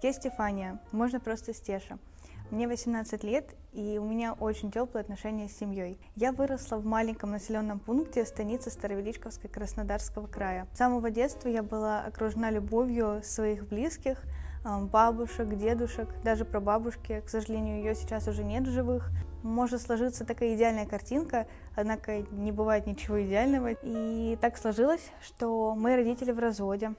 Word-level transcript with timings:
Я 0.00 0.12
Стефания, 0.12 0.78
можно 0.92 1.18
просто 1.18 1.52
Стеша. 1.52 1.98
Мне 2.52 2.68
18 2.68 3.24
лет, 3.24 3.56
и 3.72 3.98
у 3.98 4.04
меня 4.04 4.32
очень 4.32 4.70
теплые 4.70 5.02
отношения 5.02 5.48
с 5.48 5.58
семьей. 5.58 5.98
Я 6.14 6.30
выросла 6.30 6.76
в 6.76 6.86
маленьком 6.86 7.32
населенном 7.32 7.80
пункте 7.80 8.24
станицы 8.24 8.70
Старовеличковской 8.70 9.50
Краснодарского 9.50 10.28
края. 10.28 10.68
С 10.72 10.78
самого 10.78 11.10
детства 11.10 11.48
я 11.48 11.64
была 11.64 12.02
окружена 12.02 12.52
любовью 12.52 13.22
своих 13.24 13.66
близких, 13.68 14.22
бабушек, 14.64 15.48
дедушек, 15.56 16.08
даже 16.22 16.44
про 16.44 16.60
бабушки. 16.60 17.20
К 17.26 17.28
сожалению, 17.28 17.78
ее 17.78 17.96
сейчас 17.96 18.28
уже 18.28 18.44
нет 18.44 18.68
в 18.68 18.70
живых. 18.70 19.10
Может 19.42 19.82
сложиться 19.82 20.24
такая 20.24 20.54
идеальная 20.54 20.86
картинка, 20.86 21.48
однако 21.74 22.18
не 22.30 22.52
бывает 22.52 22.86
ничего 22.86 23.20
идеального. 23.20 23.72
И 23.82 24.38
так 24.40 24.58
сложилось, 24.58 25.10
что 25.20 25.74
мои 25.74 25.96
родители 25.96 26.30
в 26.30 26.38
разводе. 26.38 26.94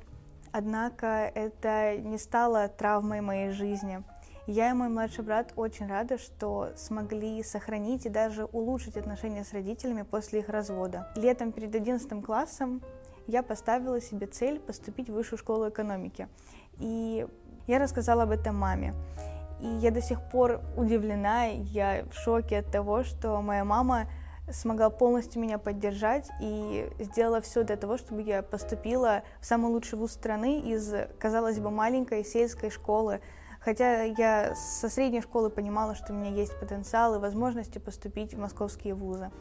Однако 0.52 1.32
это 1.34 1.98
не 1.98 2.18
стало 2.18 2.68
травмой 2.68 3.22
моей 3.22 3.52
жизни. 3.52 4.04
Я 4.48 4.72
и 4.72 4.74
мой 4.74 4.90
младший 4.90 5.24
брат 5.24 5.54
очень 5.56 5.88
рады, 5.88 6.18
что 6.18 6.70
смогли 6.76 7.44
сохранить 7.44 8.08
и 8.08 8.10
даже 8.10 8.46
улучшить 8.46 8.98
отношения 8.98 9.44
с 9.44 9.54
родителями 9.54 10.02
после 10.02 10.40
их 10.40 10.50
развода. 10.50 11.08
Летом 11.16 11.52
перед 11.52 11.76
11 11.76 12.24
классом 12.26 12.82
я 13.28 13.44
поставила 13.44 14.02
себе 14.02 14.26
цель 14.26 14.60
поступить 14.60 15.08
в 15.08 15.14
высшую 15.14 15.38
школу 15.38 15.70
экономики. 15.70 16.28
И 16.80 17.28
я 17.68 17.78
рассказала 17.78 18.24
об 18.24 18.32
этом 18.32 18.56
маме. 18.56 18.96
И 19.62 19.68
я 19.68 19.92
до 19.92 20.02
сих 20.02 20.20
пор 20.32 20.62
удивлена, 20.76 21.46
я 21.46 22.06
в 22.12 22.16
шоке 22.16 22.60
от 22.60 22.72
того, 22.72 23.04
что 23.04 23.40
моя 23.44 23.64
мама 23.64 24.08
смогла 24.52 24.90
полностью 24.90 25.42
меня 25.42 25.58
поддержать 25.58 26.30
и 26.42 26.90
сделала 27.00 27.42
все 27.42 27.64
для 27.64 27.76
того, 27.76 27.98
чтобы 27.98 28.22
я 28.22 28.42
поступила 28.44 29.24
в 29.40 29.46
самый 29.46 29.72
лучший 29.72 29.98
вуз 29.98 30.12
страны 30.12 30.60
из, 30.60 30.94
казалось 31.20 31.60
бы, 31.60 31.72
маленькой 31.72 32.24
сельской 32.26 32.70
школы, 32.70 33.22
Хотя 33.60 34.04
я 34.04 34.56
со 34.56 34.88
средней 34.88 35.22
школы 35.22 35.50
понимала, 35.50 35.94
что 35.94 36.14
у 36.14 36.16
меня 36.16 36.32
есть 36.32 36.58
потенциал 36.60 37.16
и 37.16 37.20
возможности 37.20 37.78
поступить 37.78 38.34
в 38.34 38.40
московские 38.40 38.94
вузы. 38.94 39.32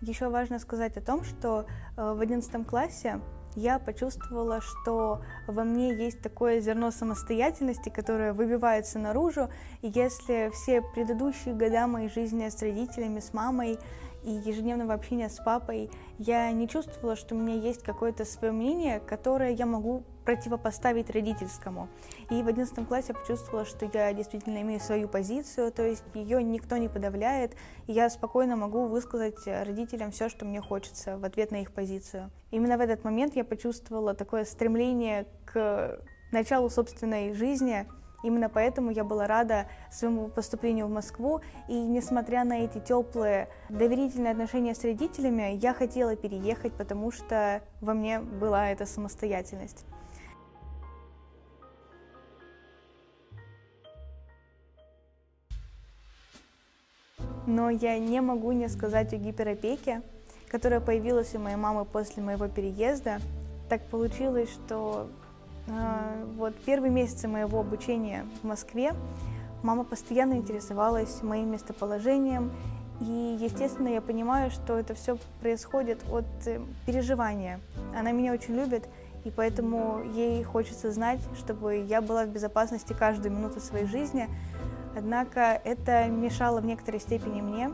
Еще 0.00 0.28
важно 0.28 0.58
сказать 0.58 0.96
о 0.96 1.02
том, 1.02 1.24
что 1.24 1.66
э, 1.96 2.12
в 2.14 2.20
одиннадцатом 2.20 2.64
классе 2.64 3.20
я 3.58 3.78
почувствовала, 3.78 4.60
что 4.60 5.22
во 5.46 5.64
мне 5.64 5.94
есть 5.94 6.22
такое 6.22 6.60
зерно 6.60 6.90
самостоятельности, 6.90 7.88
которое 7.88 8.32
выбивается 8.32 8.98
наружу, 8.98 9.48
и 9.82 9.88
если 9.88 10.50
все 10.54 10.80
предыдущие 10.80 11.54
года 11.54 11.86
моей 11.86 12.08
жизни 12.08 12.48
с 12.48 12.60
родителями, 12.62 13.20
с 13.20 13.32
мамой 13.32 13.78
и 14.24 14.30
ежедневного 14.30 14.94
общения 14.94 15.28
с 15.28 15.36
папой 15.36 15.90
я 16.18 16.50
не 16.50 16.68
чувствовала, 16.68 17.16
что 17.16 17.34
у 17.34 17.38
меня 17.38 17.54
есть 17.54 17.82
какое-то 17.82 18.24
свое 18.24 18.52
мнение, 18.52 19.00
которое 19.00 19.52
я 19.52 19.66
могу 19.66 20.04
противопоставить 20.28 21.08
родительскому. 21.08 21.88
И 22.28 22.42
в 22.42 22.48
одиннадцатом 22.48 22.84
классе 22.84 23.06
я 23.08 23.14
почувствовала, 23.14 23.64
что 23.64 23.88
я 23.90 24.12
действительно 24.12 24.60
имею 24.60 24.78
свою 24.78 25.08
позицию, 25.08 25.72
то 25.72 25.82
есть 25.82 26.04
ее 26.12 26.42
никто 26.42 26.76
не 26.76 26.90
подавляет, 26.90 27.56
и 27.86 27.92
я 27.94 28.10
спокойно 28.10 28.54
могу 28.54 28.88
высказать 28.88 29.46
родителям 29.46 30.10
все, 30.10 30.28
что 30.28 30.44
мне 30.44 30.60
хочется 30.60 31.16
в 31.16 31.24
ответ 31.24 31.50
на 31.50 31.62
их 31.62 31.72
позицию. 31.72 32.30
Именно 32.50 32.76
в 32.76 32.82
этот 32.82 33.04
момент 33.04 33.36
я 33.36 33.44
почувствовала 33.44 34.12
такое 34.12 34.44
стремление 34.44 35.24
к 35.46 35.98
началу 36.30 36.68
собственной 36.68 37.32
жизни, 37.32 37.86
Именно 38.24 38.48
поэтому 38.48 38.90
я 38.90 39.04
была 39.04 39.28
рада 39.28 39.68
своему 39.92 40.26
поступлению 40.26 40.88
в 40.88 40.90
Москву, 40.90 41.40
и 41.68 41.74
несмотря 41.74 42.42
на 42.42 42.64
эти 42.64 42.80
теплые, 42.80 43.48
доверительные 43.68 44.32
отношения 44.32 44.74
с 44.74 44.82
родителями, 44.82 45.54
я 45.54 45.72
хотела 45.72 46.16
переехать, 46.16 46.72
потому 46.72 47.12
что 47.12 47.62
во 47.80 47.94
мне 47.94 48.18
была 48.18 48.70
эта 48.70 48.86
самостоятельность. 48.86 49.86
Но 57.48 57.70
я 57.70 57.98
не 57.98 58.20
могу 58.20 58.52
не 58.52 58.68
сказать 58.68 59.14
о 59.14 59.16
гиперопеке, 59.16 60.02
которая 60.48 60.80
появилась 60.80 61.34
у 61.34 61.38
моей 61.38 61.56
мамы 61.56 61.86
после 61.86 62.22
моего 62.22 62.46
переезда. 62.46 63.20
Так 63.70 63.80
получилось, 63.86 64.50
что 64.50 65.08
а, 65.66 66.12
вот 66.36 66.54
первые 66.66 66.92
месяцы 66.92 67.26
моего 67.26 67.60
обучения 67.60 68.26
в 68.42 68.46
Москве 68.46 68.92
мама 69.62 69.84
постоянно 69.84 70.34
интересовалась 70.34 71.22
моим 71.22 71.50
местоположением, 71.52 72.52
и, 73.00 73.38
естественно, 73.40 73.88
я 73.88 74.02
понимаю, 74.02 74.50
что 74.50 74.78
это 74.78 74.94
все 74.94 75.16
происходит 75.40 76.00
от 76.12 76.26
э, 76.44 76.60
переживания. 76.84 77.60
Она 77.98 78.10
меня 78.10 78.34
очень 78.34 78.56
любит, 78.56 78.88
и 79.24 79.30
поэтому 79.30 80.02
ей 80.02 80.42
хочется 80.42 80.92
знать, 80.92 81.20
чтобы 81.38 81.84
я 81.88 82.02
была 82.02 82.24
в 82.24 82.28
безопасности 82.28 82.92
каждую 82.92 83.32
минуту 83.32 83.60
своей 83.60 83.86
жизни. 83.86 84.28
Однако 84.96 85.60
это 85.64 86.06
мешало 86.06 86.60
в 86.60 86.64
некоторой 86.64 87.00
степени 87.00 87.40
мне, 87.40 87.70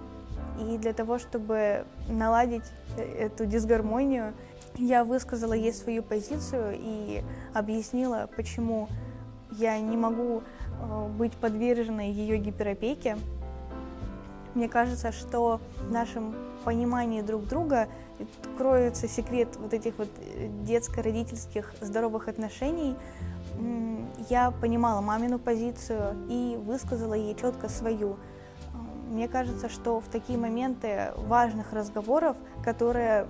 и 0.58 0.78
для 0.78 0.92
того, 0.92 1.18
чтобы 1.18 1.84
наладить 2.08 2.64
э, 2.96 3.26
эту 3.26 3.46
дисгармонию, 3.46 4.34
я 4.76 5.04
высказала 5.04 5.52
ей 5.52 5.72
свою 5.72 6.02
позицию 6.02 6.76
и 6.78 7.22
объяснила, 7.52 8.28
почему 8.36 8.88
я 9.52 9.78
не 9.78 9.96
могу 9.96 10.42
э, 10.42 11.08
быть 11.08 11.32
подверженной 11.32 12.10
ее 12.10 12.38
гиперопеке. 12.38 13.16
Мне 14.54 14.68
кажется, 14.68 15.10
что 15.10 15.60
в 15.80 15.90
нашем 15.90 16.34
понимании 16.64 17.20
друг 17.20 17.46
друга 17.46 17.88
кроется 18.56 19.08
секрет 19.08 19.48
вот 19.58 19.74
этих 19.74 19.98
вот 19.98 20.08
э, 20.18 20.48
детско-родительских 20.64 21.74
здоровых 21.80 22.28
отношений. 22.28 22.96
Я 24.30 24.50
понимала 24.50 25.00
мамину 25.00 25.38
позицию 25.38 26.16
и 26.28 26.56
высказала 26.56 27.14
ей 27.14 27.34
четко 27.34 27.68
свою. 27.68 28.16
Мне 29.10 29.28
кажется, 29.28 29.68
что 29.68 30.00
в 30.00 30.08
такие 30.08 30.38
моменты 30.38 31.12
важных 31.16 31.72
разговоров, 31.72 32.36
которые 32.64 33.26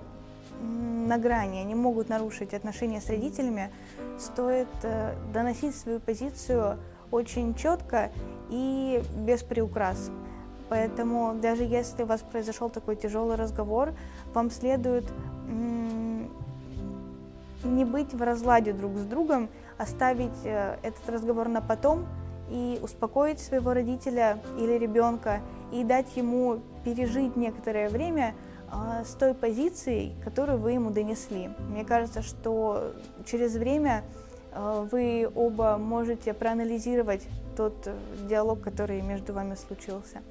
на 0.61 1.17
грани, 1.17 1.59
они 1.59 1.75
могут 1.75 2.09
нарушить 2.09 2.53
отношения 2.53 3.01
с 3.01 3.09
родителями, 3.09 3.71
стоит 4.17 4.69
э, 4.83 5.15
доносить 5.33 5.75
свою 5.75 5.99
позицию 5.99 6.77
очень 7.11 7.55
четко 7.55 8.11
и 8.49 9.03
без 9.17 9.43
приукрас. 9.43 10.11
Поэтому 10.69 11.35
даже 11.41 11.63
если 11.63 12.03
у 12.03 12.05
вас 12.05 12.21
произошел 12.21 12.69
такой 12.69 12.95
тяжелый 12.95 13.35
разговор, 13.35 13.93
вам 14.33 14.49
следует 14.49 15.05
не 17.63 17.83
быть 17.83 18.13
в 18.13 18.21
разладе 18.21 18.73
друг 18.73 18.97
с 18.97 19.03
другом, 19.05 19.49
оставить 19.77 20.45
э, 20.45 20.77
этот 20.83 21.07
разговор 21.09 21.47
на 21.47 21.61
потом 21.61 22.07
и 22.49 22.79
успокоить 22.81 23.39
своего 23.39 23.73
родителя 23.73 24.39
или 24.57 24.73
ребенка 24.73 25.41
и 25.71 25.83
дать 25.83 26.15
ему 26.15 26.59
пережить 26.83 27.35
некоторое 27.35 27.89
время, 27.89 28.35
а, 28.71 29.03
с 29.03 29.13
той 29.13 29.33
позицией, 29.33 30.15
которую 30.23 30.57
вы 30.57 30.73
ему 30.73 30.89
донесли. 30.89 31.49
Мне 31.69 31.85
кажется, 31.85 32.21
что 32.21 32.93
через 33.25 33.55
время 33.55 34.03
а, 34.51 34.87
вы 34.91 35.29
оба 35.33 35.77
можете 35.77 36.33
проанализировать 36.33 37.27
тот 37.55 37.73
э, 37.85 37.95
диалог, 38.27 38.61
который 38.61 39.01
между 39.01 39.33
вами 39.33 39.55
случился. 39.55 40.21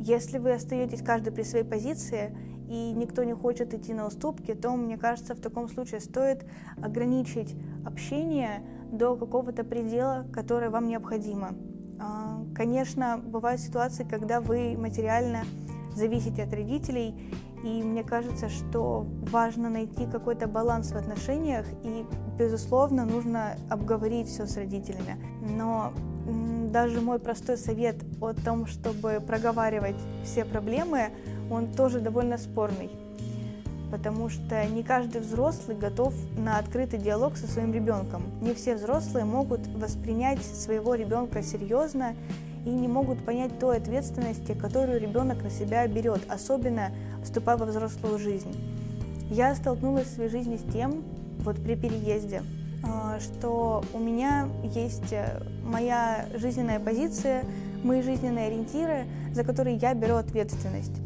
Если 0.00 0.38
вы 0.38 0.54
остаетесь 0.54 1.02
каждый 1.02 1.30
при 1.30 1.42
своей 1.42 1.64
позиции, 1.64 2.34
и 2.70 2.92
никто 2.92 3.22
не 3.22 3.34
хочет 3.34 3.74
идти 3.74 3.92
на 3.92 4.06
уступки, 4.06 4.54
то, 4.54 4.70
мне 4.76 4.96
кажется, 4.96 5.34
в 5.34 5.40
таком 5.40 5.68
случае 5.68 6.00
стоит 6.00 6.46
ограничить 6.82 7.54
общение 7.84 8.62
до 8.90 9.14
какого-то 9.14 9.62
предела, 9.62 10.26
который 10.32 10.70
вам 10.70 10.88
необходимо. 10.88 11.50
А, 11.98 12.42
конечно, 12.54 13.20
бывают 13.22 13.60
ситуации, 13.60 14.04
когда 14.04 14.40
вы 14.40 14.74
материально 14.78 15.42
зависите 15.94 16.44
от 16.44 16.54
родителей, 16.54 17.14
и 17.62 17.82
мне 17.82 18.02
кажется, 18.02 18.48
что 18.48 19.06
важно 19.30 19.68
найти 19.68 20.06
какой-то 20.06 20.46
баланс 20.46 20.92
в 20.92 20.96
отношениях, 20.96 21.66
и, 21.84 22.06
безусловно, 22.38 23.04
нужно 23.04 23.56
обговорить 23.68 24.28
все 24.28 24.46
с 24.46 24.56
родителями. 24.56 25.22
Но 25.58 25.92
даже 26.70 27.00
мой 27.00 27.18
простой 27.18 27.56
совет 27.56 27.96
о 28.20 28.32
том, 28.32 28.66
чтобы 28.66 29.22
проговаривать 29.26 29.96
все 30.24 30.44
проблемы, 30.44 31.10
он 31.50 31.72
тоже 31.72 32.00
довольно 32.00 32.38
спорный, 32.38 32.90
потому 33.90 34.28
что 34.28 34.64
не 34.66 34.82
каждый 34.82 35.20
взрослый 35.20 35.76
готов 35.76 36.14
на 36.38 36.58
открытый 36.58 36.98
диалог 36.98 37.36
со 37.36 37.46
своим 37.46 37.72
ребенком. 37.72 38.22
Не 38.40 38.54
все 38.54 38.76
взрослые 38.76 39.24
могут 39.24 39.66
воспринять 39.68 40.42
своего 40.44 40.94
ребенка 40.94 41.42
серьезно 41.42 42.14
и 42.64 42.70
не 42.70 42.88
могут 42.88 43.24
понять 43.24 43.58
той 43.58 43.78
ответственности, 43.78 44.52
которую 44.52 45.00
ребенок 45.00 45.42
на 45.42 45.50
себя 45.50 45.86
берет, 45.88 46.20
особенно 46.28 46.90
вступая 47.22 47.56
во 47.56 47.66
взрослую 47.66 48.18
жизнь. 48.18 48.54
Я 49.30 49.54
столкнулась 49.54 50.06
в 50.06 50.14
своей 50.14 50.30
жизни 50.30 50.56
с 50.56 50.72
тем, 50.72 51.02
вот 51.38 51.56
при 51.56 51.74
переезде, 51.74 52.42
что 53.20 53.84
у 53.92 53.98
меня 53.98 54.48
есть 54.62 55.12
э, 55.12 55.42
моя 55.64 56.26
жизненная 56.34 56.80
позиция, 56.80 57.44
мои 57.82 58.02
жизненные 58.02 58.46
ориентиры, 58.48 59.06
за 59.32 59.44
которые 59.44 59.76
я 59.76 59.94
беру 59.94 60.16
ответственность. 60.16 61.00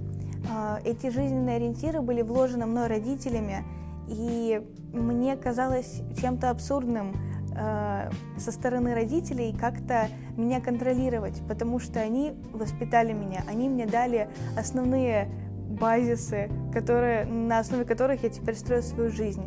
А, 0.51 0.81
эти 0.85 1.11
жизненные 1.11 1.57
ориентиры 1.57 2.01
были 2.01 2.23
вложены 2.23 2.67
мной 2.67 2.87
родителями, 2.87 3.65
и 4.09 4.63
мне 4.93 5.37
казалось 5.37 6.03
чем-то 6.21 6.51
абсурдным 6.51 7.15
э, 7.57 8.11
со 8.39 8.53
стороны 8.53 8.95
родителей 8.95 9.57
как-то 9.59 10.09
меня 10.37 10.61
контролировать, 10.61 11.41
потому 11.49 11.79
что 11.79 12.01
они 12.01 12.35
воспитали 12.53 13.13
меня, 13.13 13.43
они 13.49 13.69
мне 13.69 13.87
дали 13.87 14.29
основные 14.57 15.29
базисы, 15.69 16.51
которые, 16.73 17.25
на 17.25 17.59
основе 17.59 17.85
которых 17.85 18.23
я 18.23 18.29
теперь 18.29 18.55
строю 18.55 18.83
свою 18.83 19.11
жизнь. 19.11 19.43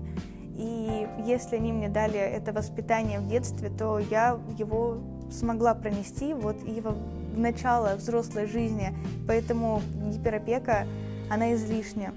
Если 1.26 1.56
они 1.56 1.74
мне 1.74 1.90
дали 1.90 2.20
это 2.20 2.54
воспитание 2.54 3.20
в 3.20 3.28
детстве, 3.28 3.70
то 3.70 4.00
я 4.00 4.40
его 4.58 4.98
смогла 5.32 5.74
пронести 5.74 6.34
вот 6.34 6.58
и 6.66 6.82
в 6.82 6.96
начало 7.38 7.96
взрослой 7.96 8.48
жизни. 8.48 8.94
Поэтому 9.28 9.82
гиперопека, 10.12 10.88
она 11.30 11.54
излишня. 11.54 12.14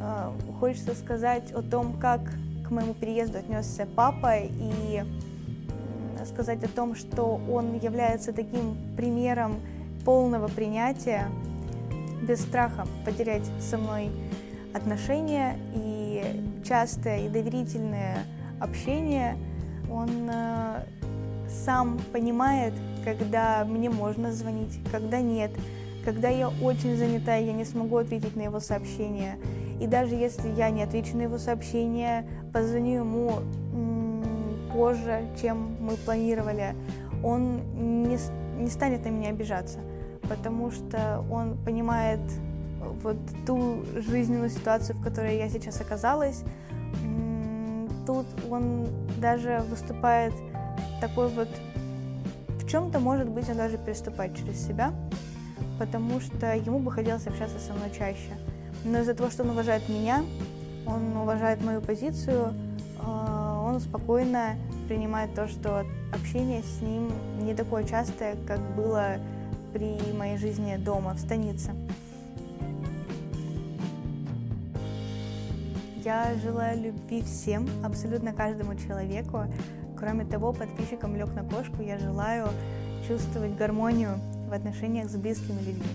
А, 0.00 0.32
хочется 0.60 0.94
сказать 0.94 1.52
о 1.52 1.62
том, 1.62 1.98
как 1.98 2.20
к 2.66 2.70
моему 2.70 2.94
переезду 2.94 3.38
отнесся 3.38 3.86
папа 3.86 4.38
и 4.38 5.02
сказать 6.24 6.64
о 6.64 6.68
том, 6.68 6.94
что 6.94 7.40
он 7.50 7.78
является 7.78 8.32
таким 8.32 8.76
примером 8.96 9.56
полного 10.04 10.48
принятия, 10.48 11.28
без 12.26 12.40
страха 12.40 12.86
потерять 13.04 13.44
со 13.60 13.76
мной 13.76 14.10
отношения 14.74 15.58
и 15.74 16.03
частое 16.64 17.26
и 17.26 17.28
доверительное 17.28 18.24
общение. 18.60 19.36
Он 19.90 20.08
э, 20.32 20.84
сам 21.48 21.98
понимает, 22.12 22.72
когда 23.04 23.64
мне 23.64 23.90
можно 23.90 24.32
звонить, 24.32 24.78
когда 24.90 25.20
нет, 25.20 25.50
когда 26.04 26.28
я 26.28 26.48
очень 26.48 26.96
занята, 26.96 27.38
и 27.38 27.46
я 27.46 27.52
не 27.52 27.64
смогу 27.64 27.96
ответить 27.98 28.36
на 28.36 28.42
его 28.42 28.60
сообщение. 28.60 29.38
И 29.80 29.86
даже 29.86 30.14
если 30.14 30.48
я 30.48 30.70
не 30.70 30.82
отвечу 30.82 31.16
на 31.16 31.22
его 31.22 31.38
сообщение, 31.38 32.26
позвоню 32.52 33.00
ему 33.00 33.30
позже, 34.72 35.28
чем 35.40 35.76
мы 35.80 35.96
планировали, 35.96 36.74
он 37.22 37.60
не, 38.06 38.18
не 38.58 38.68
станет 38.68 39.04
на 39.04 39.08
меня 39.08 39.30
обижаться, 39.30 39.78
потому 40.28 40.70
что 40.70 41.24
он 41.30 41.56
понимает 41.64 42.20
вот 43.02 43.16
ту 43.46 43.84
жизненную 43.96 44.50
ситуацию, 44.50 44.96
в 44.96 45.02
которой 45.02 45.36
я 45.36 45.48
сейчас 45.48 45.80
оказалась. 45.80 46.42
Тут 48.06 48.26
он 48.50 48.86
даже 49.18 49.62
выступает 49.68 50.32
такой 51.00 51.28
вот... 51.28 51.48
В 52.58 52.68
чем-то, 52.68 52.98
может 52.98 53.28
быть, 53.28 53.48
он 53.48 53.56
даже 53.56 53.76
переступает 53.78 54.36
через 54.36 54.66
себя, 54.66 54.92
потому 55.78 56.20
что 56.20 56.54
ему 56.54 56.78
бы 56.78 56.90
хотелось 56.90 57.26
общаться 57.26 57.58
со 57.58 57.72
мной 57.72 57.90
чаще. 57.96 58.32
Но 58.84 58.98
из-за 58.98 59.14
того, 59.14 59.30
что 59.30 59.42
он 59.42 59.50
уважает 59.50 59.88
меня, 59.88 60.24
он 60.86 61.16
уважает 61.16 61.62
мою 61.62 61.80
позицию, 61.80 62.54
а, 63.00 63.62
он 63.66 63.80
спокойно 63.80 64.56
принимает 64.88 65.34
то, 65.34 65.48
что 65.48 65.84
общение 66.12 66.62
с 66.62 66.80
ним 66.80 67.10
не 67.40 67.54
такое 67.54 67.84
частое, 67.84 68.36
как 68.46 68.60
было 68.74 69.16
при 69.72 69.98
моей 70.12 70.36
жизни 70.36 70.76
дома, 70.76 71.14
в 71.14 71.18
станице. 71.18 71.72
Я 76.04 76.34
желаю 76.34 76.82
любви 76.82 77.22
всем, 77.22 77.66
абсолютно 77.82 78.34
каждому 78.34 78.76
человеку. 78.76 79.46
Кроме 79.98 80.26
того, 80.26 80.52
подписчикам 80.52 81.16
лег 81.16 81.32
на 81.32 81.48
кошку 81.48 81.80
я 81.80 81.96
желаю 81.96 82.48
чувствовать 83.08 83.56
гармонию 83.56 84.20
в 84.46 84.52
отношениях 84.52 85.08
с 85.08 85.16
близкими 85.16 85.60
людьми. 85.60 85.88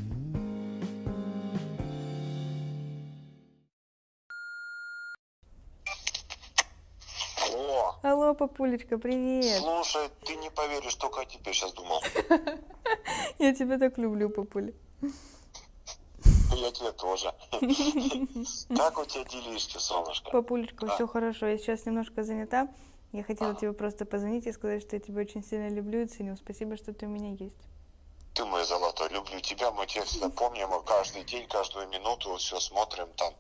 Алло, 8.02 8.34
папулечка, 8.34 8.98
привет. 8.98 9.62
Слушай, 9.62 10.10
ты 10.26 10.36
не 10.38 10.50
поверишь, 10.50 10.96
только 10.96 11.22
о 11.22 11.26
тебе 11.26 11.54
сейчас 11.54 11.72
думал. 11.74 12.02
Я 13.38 13.54
тебя 13.54 13.78
так 13.78 14.00
люблю, 14.00 14.32
папуля. 14.32 14.74
Я 16.60 16.72
тебя 16.72 16.92
тоже. 16.92 17.34
Как 18.76 18.98
у 18.98 19.06
тебя 19.06 19.24
делишки, 19.24 19.78
солнышко? 19.78 20.30
Папулечка, 20.32 20.88
все 20.88 21.08
хорошо. 21.08 21.48
Я 21.48 21.58
сейчас 21.58 21.86
немножко 21.86 22.24
занята. 22.24 22.68
Я 23.12 23.24
хотела 23.24 23.56
тебе 23.56 23.74
просто 23.74 24.06
позвонить 24.06 24.46
и 24.46 24.52
сказать, 24.52 24.82
что 24.84 24.96
я 24.96 25.00
тебя 25.00 25.22
очень 25.22 25.44
сильно 25.44 25.70
люблю 25.70 26.02
и 26.02 26.06
ценю. 26.06 26.36
Спасибо, 26.38 26.78
что 26.78 26.94
ты 26.94 27.08
у 27.08 27.10
меня 27.10 27.32
есть. 27.32 27.58
Ты 28.34 28.46
мой 28.46 28.64
золотой, 28.66 29.10
люблю 29.10 29.40
тебя, 29.40 29.72
мы 29.72 29.88
тебя 29.88 30.04
всегда 30.04 30.30
помним, 30.30 30.70
каждый 30.86 31.24
день, 31.24 31.48
каждую 31.48 31.88
минуту 31.90 32.36
все 32.36 32.60
смотрим 32.60 33.08
там. 33.16 33.34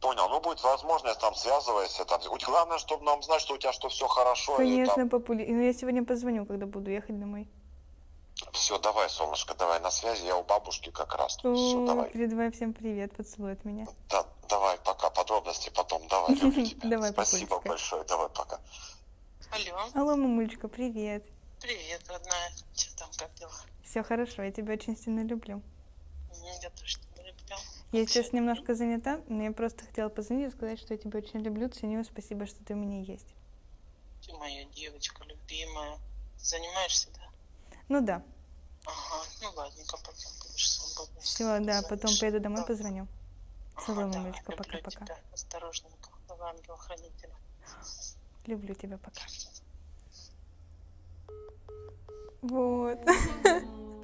Понял, 0.00 0.28
ну 0.28 0.40
будет 0.40 0.62
возможность, 0.62 1.20
там 1.20 1.34
связывайся. 1.34 2.04
Там. 2.04 2.20
Главное, 2.44 2.78
чтобы 2.78 3.04
нам 3.04 3.22
знать, 3.22 3.40
что 3.40 3.54
у 3.54 3.58
тебя 3.58 3.72
что 3.72 3.88
все 3.88 4.06
хорошо. 4.06 4.56
Конечно, 4.56 4.92
и, 4.92 4.96
там... 4.96 5.08
папуля. 5.08 5.46
Ну, 5.48 5.62
я 5.62 5.72
сегодня 5.72 6.04
позвоню, 6.04 6.44
когда 6.44 6.66
буду 6.66 6.90
ехать 6.90 7.18
домой. 7.18 7.48
Все, 8.54 8.78
давай, 8.78 9.10
солнышко, 9.10 9.54
давай 9.54 9.80
на 9.80 9.90
связи. 9.90 10.24
Я 10.24 10.36
у 10.36 10.44
бабушки 10.44 10.90
как 10.90 11.16
раз. 11.16 11.36
О, 11.44 11.54
Все, 11.54 11.84
давай. 11.86 12.08
Передавай 12.10 12.52
всем 12.52 12.72
привет, 12.72 13.12
поцелуй 13.14 13.52
от 13.52 13.64
меня. 13.64 13.84
Да, 14.08 14.24
давай, 14.48 14.78
пока. 14.78 15.10
Подробности 15.10 15.70
потом. 15.74 16.06
Давай, 16.08 16.36
люблю 16.36 16.64
тебя. 16.64 16.88
Давай, 16.88 17.10
Спасибо 17.10 17.60
большое. 17.60 18.04
Давай, 18.04 18.28
пока. 18.28 18.60
Алло. 19.50 19.90
Алло, 19.94 20.16
мамулечка, 20.16 20.68
привет. 20.68 21.24
Привет, 21.60 22.02
родная. 22.08 22.52
Что 22.76 22.96
там, 22.96 23.08
как 23.18 23.34
дела? 23.34 23.50
Все 23.82 24.04
хорошо, 24.04 24.42
я 24.42 24.52
тебя 24.52 24.74
очень 24.74 24.96
сильно 24.96 25.24
люблю. 25.24 25.60
Я 26.62 26.70
тоже 26.70 26.98
тебя 26.98 27.24
люблю. 27.24 27.56
Я 27.90 28.06
сейчас 28.06 28.32
немножко 28.32 28.74
занята, 28.76 29.20
но 29.28 29.42
я 29.42 29.50
просто 29.52 29.84
хотела 29.84 30.08
позвонить 30.10 30.52
и 30.52 30.56
сказать, 30.56 30.78
что 30.78 30.94
я 30.94 30.98
тебя 30.98 31.18
очень 31.18 31.40
люблю, 31.40 31.68
ценю. 31.68 32.04
Спасибо, 32.04 32.46
что 32.46 32.64
ты 32.64 32.74
у 32.74 32.76
меня 32.76 33.00
есть. 33.00 33.26
Ты 34.24 34.32
моя 34.34 34.64
девочка 34.66 35.24
любимая. 35.24 35.98
Занимаешься, 36.38 37.08
да? 37.14 37.22
Ну 37.88 38.00
да. 38.00 38.22
Ладненько, 39.94 40.12
потом 40.12 40.32
будешь 40.40 40.70
свободна. 40.70 41.20
Все, 41.20 41.60
да, 41.60 41.82
потом 41.82 42.10
поеду 42.18 42.40
домой, 42.40 42.60
да. 42.60 42.66
позвоню. 42.66 43.06
Целую, 43.84 44.08
ага, 44.08 44.18
мамочка, 44.18 44.52
пока-пока. 44.52 45.06
Осторожненько, 45.32 46.10
давай, 46.28 46.50
ангел-хранитель. 46.52 47.30
Люблю 48.46 48.74
тебя, 48.74 48.98
пока. 48.98 49.22
Вот. 52.42 52.98